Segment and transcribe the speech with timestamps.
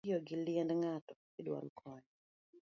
[0.03, 2.05] Wek tiyo gi liend ng’ato kiduaro kony